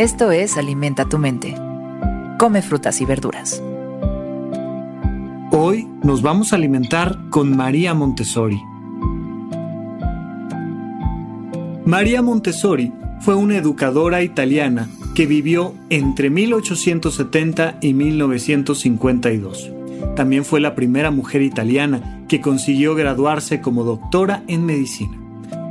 [0.00, 1.54] Esto es Alimenta tu mente.
[2.38, 3.62] Come frutas y verduras.
[5.52, 8.58] Hoy nos vamos a alimentar con María Montessori.
[11.84, 12.90] María Montessori
[13.20, 19.79] fue una educadora italiana que vivió entre 1870 y 1952.
[20.16, 25.18] También fue la primera mujer italiana que consiguió graduarse como doctora en medicina.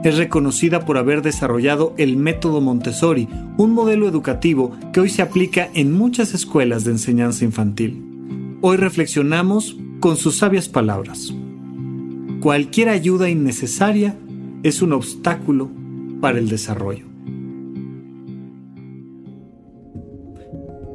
[0.03, 3.27] Es reconocida por haber desarrollado el método Montessori,
[3.58, 8.58] un modelo educativo que hoy se aplica en muchas escuelas de enseñanza infantil.
[8.61, 11.33] Hoy reflexionamos con sus sabias palabras.
[12.39, 14.16] Cualquier ayuda innecesaria
[14.64, 15.69] es un obstáculo
[16.21, 17.08] para el desarrollo.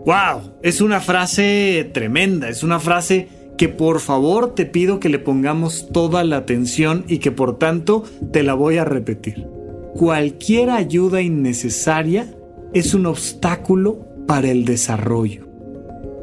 [0.05, 0.59] ¡Wow!
[0.63, 5.89] Es una frase tremenda, es una frase que por favor te pido que le pongamos
[5.93, 9.47] toda la atención y que por tanto te la voy a repetir.
[9.95, 12.35] Cualquier ayuda innecesaria
[12.75, 15.49] es un obstáculo para el desarrollo.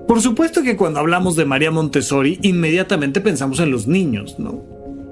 [0.08, 4.62] Por supuesto que cuando hablamos de María Montessori inmediatamente pensamos en los niños, ¿no?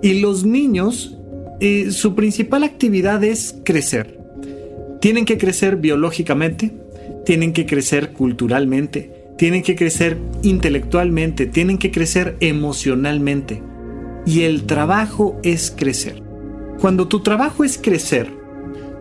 [0.01, 1.17] Y los niños,
[1.59, 4.19] eh, su principal actividad es crecer.
[4.99, 6.73] Tienen que crecer biológicamente,
[7.25, 13.63] tienen que crecer culturalmente, tienen que crecer intelectualmente, tienen que crecer emocionalmente.
[14.25, 16.21] Y el trabajo es crecer.
[16.79, 18.29] Cuando tu trabajo es crecer,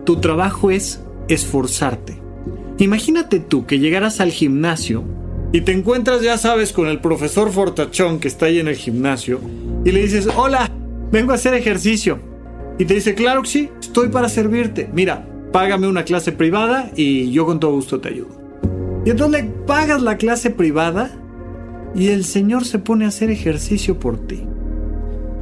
[0.04, 2.18] tu trabajo es esforzarte.
[2.78, 5.04] Imagínate tú que llegaras al gimnasio
[5.52, 9.40] y te encuentras, ya sabes, con el profesor Fortachón que está ahí en el gimnasio
[9.84, 10.70] y le dices, hola,
[11.10, 12.20] vengo a hacer ejercicio.
[12.78, 14.88] Y te dice, claro que sí, estoy para servirte.
[14.92, 18.28] Mira, págame una clase privada y yo con todo gusto te ayudo.
[19.04, 21.10] Y entonces pagas la clase privada
[21.94, 24.44] y el Señor se pone a hacer ejercicio por ti.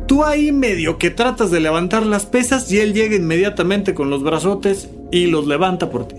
[0.06, 4.22] Tú ahí medio que tratas de levantar las pesas y Él llega inmediatamente con los
[4.22, 6.16] brazotes y los levanta por ti.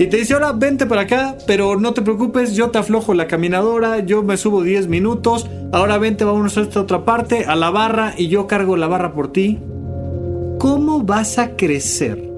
[0.00, 3.26] Y te dice, ahora vente para acá, pero no te preocupes, yo te aflojo la
[3.26, 7.70] caminadora, yo me subo 10 minutos, ahora vente, vamos a esta otra parte, a la
[7.70, 9.58] barra y yo cargo la barra por ti.
[10.58, 12.29] ¿Cómo vas a crecer?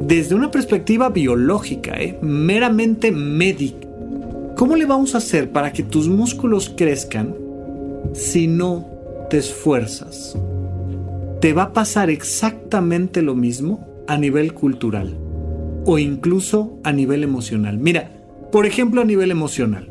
[0.00, 2.18] Desde una perspectiva biológica, ¿eh?
[2.20, 3.86] meramente médica.
[4.56, 7.34] ¿Cómo le vamos a hacer para que tus músculos crezcan
[8.12, 8.86] si no
[9.28, 10.38] te esfuerzas?
[11.40, 15.16] Te va a pasar exactamente lo mismo a nivel cultural
[15.84, 17.78] o incluso a nivel emocional.
[17.78, 18.10] Mira,
[18.50, 19.90] por ejemplo a nivel emocional.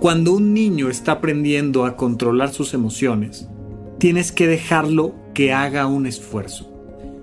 [0.00, 3.48] Cuando un niño está aprendiendo a controlar sus emociones,
[3.98, 6.67] tienes que dejarlo que haga un esfuerzo.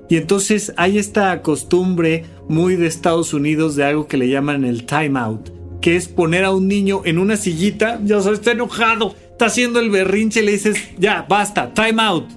[0.09, 4.85] Y entonces hay esta costumbre muy de Estados Unidos de algo que le llaman el
[4.85, 5.49] time out,
[5.81, 9.79] que es poner a un niño en una sillita, ya sabes, está enojado, está haciendo
[9.79, 12.29] el berrinche, le dices, ya, basta, time out.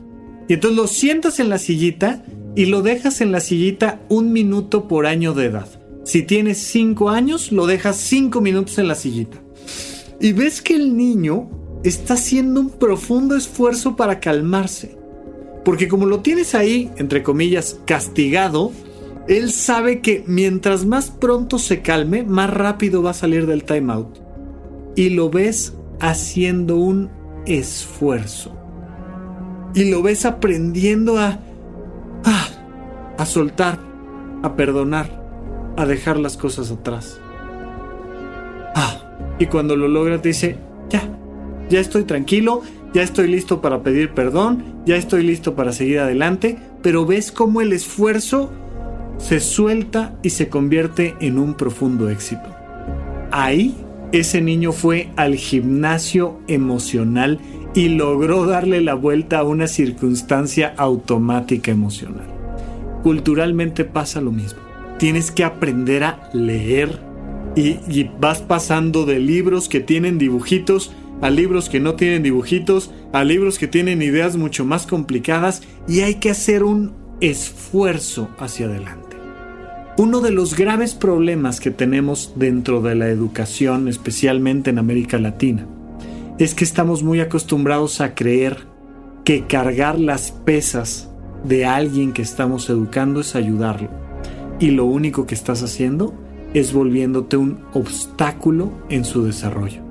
[0.49, 2.25] Y entonces lo sientas en la sillita
[2.57, 5.69] y lo dejas en la sillita un minuto por año de edad.
[6.05, 9.39] Si tienes cinco años, lo dejas cinco minutos en la sillita.
[10.21, 11.51] Y ves que el niño
[11.85, 14.98] está haciendo un profundo esfuerzo para calmarse.
[15.69, 18.73] Porque como lo tienes ahí, entre comillas, castigado,
[19.29, 24.17] él sabe que mientras más pronto se calme, más rápido va a salir del timeout.
[24.97, 27.11] Y lo ves haciendo un
[27.45, 28.57] esfuerzo.
[29.75, 31.39] Y lo ves aprendiendo a,
[32.25, 32.49] a,
[33.19, 33.79] a soltar,
[34.43, 35.23] a perdonar,
[35.77, 37.21] a dejar las cosas atrás.
[38.75, 40.57] Ah, y cuando lo logra te dice,
[40.89, 41.03] ya,
[41.69, 42.63] ya estoy tranquilo,
[42.95, 47.61] ya estoy listo para pedir perdón, ya estoy listo para seguir adelante, pero ves cómo
[47.61, 48.51] el esfuerzo
[49.19, 52.49] se suelta y se convierte en un profundo éxito.
[53.31, 53.75] Ahí
[54.13, 57.39] ese niño fue al gimnasio emocional
[57.75, 62.27] y logró darle la vuelta a una circunstancia automática emocional.
[63.03, 64.61] Culturalmente pasa lo mismo.
[64.99, 66.99] Tienes que aprender a leer
[67.55, 73.25] y, vas pasando de libros que tienen dibujitos a libros que no tienen dibujitos, a
[73.25, 79.17] libros que tienen ideas mucho más complicadas y hay que hacer un esfuerzo hacia adelante.
[79.97, 85.67] Uno de los graves problemas que tenemos dentro de la educación, especialmente en América Latina,
[86.39, 88.59] es que estamos muy acostumbrados a creer
[89.25, 91.11] que cargar las pesas
[91.45, 93.91] de alguien que estamos educando es ayudarlo.
[94.61, 96.15] Y lo único que estás haciendo
[96.55, 99.88] es volviéndote un obstáculo en su desarrollo.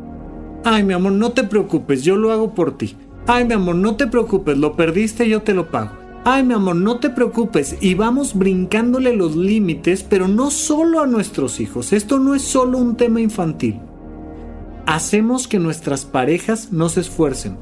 [0.69, 2.97] Ay, mi amor, no te preocupes, yo lo hago por ti.
[3.25, 5.91] Ay, mi amor, no te preocupes, lo perdiste, yo te lo pago.
[6.25, 7.77] Ay, mi amor, no te preocupes.
[7.79, 11.93] Y vamos brincándole los límites, pero no solo a nuestros hijos.
[11.93, 13.79] Esto no es solo un tema infantil.
[14.85, 17.55] Hacemos que nuestras parejas no se esfuercen.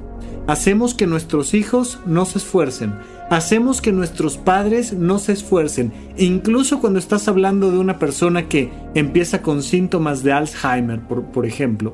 [0.47, 2.95] Hacemos que nuestros hijos no se esfuercen.
[3.29, 5.93] Hacemos que nuestros padres no se esfuercen.
[6.17, 11.45] incluso cuando estás hablando de una persona que empieza con síntomas de Alzheimer, por, por
[11.45, 11.93] ejemplo,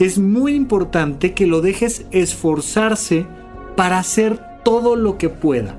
[0.00, 3.26] es muy importante que lo dejes esforzarse
[3.76, 5.76] para hacer todo lo que pueda.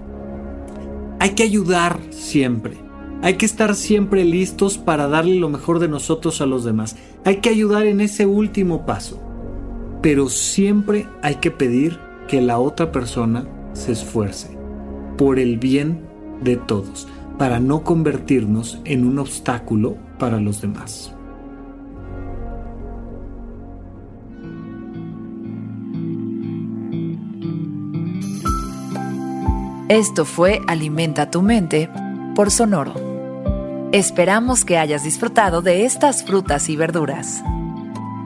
[1.19, 2.77] Hay que ayudar siempre.
[3.23, 6.95] Hay que estar siempre listos para darle lo mejor de nosotros a los demás.
[7.25, 9.19] Hay que ayudar en ese último paso.
[10.03, 14.55] Pero siempre hay que pedir que la otra persona se esfuerce
[15.17, 15.99] por el bien
[16.43, 17.07] de todos,
[17.37, 21.13] para no convertirnos en un obstáculo para los demás.
[29.91, 31.89] Esto fue Alimenta tu mente
[32.33, 32.93] por Sonoro.
[33.91, 37.43] Esperamos que hayas disfrutado de estas frutas y verduras.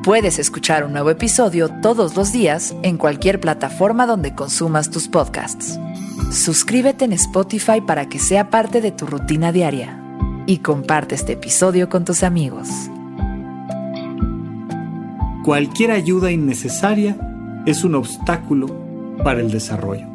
[0.04, 5.80] Puedes escuchar un nuevo episodio todos los días en cualquier plataforma donde consumas tus podcasts.
[6.32, 10.00] Suscríbete en Spotify para que sea parte de tu rutina diaria
[10.46, 12.70] y comparte este episodio con tus amigos.
[15.44, 17.18] Cualquier ayuda innecesaria
[17.66, 18.68] es un obstáculo
[19.24, 20.15] para el desarrollo.